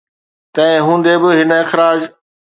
[0.55, 2.01] تنهن هوندي به، هن اخراج